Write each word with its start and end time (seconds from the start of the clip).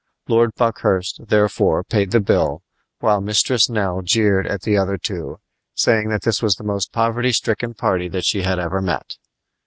Lord 0.27 0.55
Buckhurst, 0.55 1.27
therefore, 1.27 1.83
paid 1.83 2.09
the 2.09 2.19
bill, 2.19 2.63
while 3.01 3.21
Mistress 3.21 3.69
Nell 3.69 4.01
jeered 4.01 4.47
at 4.47 4.63
the 4.63 4.75
other 4.75 4.97
two, 4.97 5.39
saying 5.75 6.09
that 6.09 6.23
this 6.23 6.41
was 6.41 6.55
the 6.55 6.63
most 6.63 6.91
poverty 6.91 7.31
stricken 7.31 7.75
party 7.75 8.07
that 8.09 8.25
she 8.25 8.41
had 8.41 8.57
ever 8.57 8.81
met. 8.81 9.17